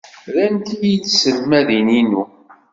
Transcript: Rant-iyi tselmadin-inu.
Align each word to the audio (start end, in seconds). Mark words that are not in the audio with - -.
Rant-iyi 0.33 0.95
tselmadin-inu. 1.03 2.23